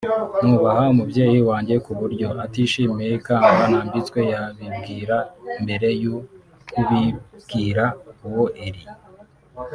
nubaha 0.45 0.83
umubyeyi 0.93 1.39
wanjye 1.49 1.75
kuburyo 1.85 2.27
atishimiye 2.45 3.09
ikamba 3.19 3.63
nambitswe 3.71 4.19
yabimbwira 4.31 5.17
mbere 5.63 5.89
yo 6.03 6.15
kubibwira 6.73 7.83
uwo 8.27 8.43
Eliel 8.65 8.97